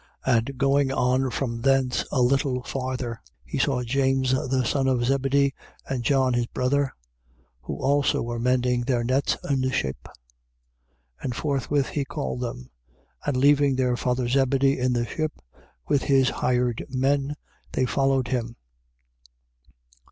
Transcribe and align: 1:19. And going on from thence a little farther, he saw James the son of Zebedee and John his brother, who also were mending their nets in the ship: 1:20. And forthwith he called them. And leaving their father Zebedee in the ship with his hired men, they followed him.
1:19. 0.25 0.35
And 0.35 0.57
going 0.57 0.91
on 0.91 1.29
from 1.29 1.61
thence 1.61 2.05
a 2.11 2.23
little 2.23 2.63
farther, 2.63 3.21
he 3.45 3.59
saw 3.59 3.83
James 3.83 4.31
the 4.31 4.65
son 4.65 4.87
of 4.87 5.05
Zebedee 5.05 5.53
and 5.87 6.03
John 6.03 6.33
his 6.33 6.47
brother, 6.47 6.95
who 7.61 7.75
also 7.77 8.23
were 8.23 8.39
mending 8.39 8.81
their 8.81 9.03
nets 9.03 9.37
in 9.47 9.61
the 9.61 9.71
ship: 9.71 9.97
1:20. 10.07 10.11
And 11.21 11.35
forthwith 11.35 11.89
he 11.89 12.03
called 12.03 12.39
them. 12.41 12.71
And 13.27 13.37
leaving 13.37 13.75
their 13.75 13.95
father 13.95 14.27
Zebedee 14.27 14.79
in 14.79 14.93
the 14.93 15.05
ship 15.05 15.33
with 15.87 16.01
his 16.01 16.29
hired 16.29 16.83
men, 16.89 17.35
they 17.73 17.85
followed 17.85 18.29
him. 18.29 18.55